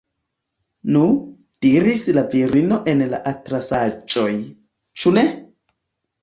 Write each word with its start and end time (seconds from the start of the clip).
Nu, 0.93 1.01
diris 1.65 2.05
la 2.19 2.23
virino 2.31 2.79
en 2.95 3.05
la 3.11 3.21
atlasaĵoj, 3.33 4.27
ĉu 5.03 5.15
ne? 5.21 5.27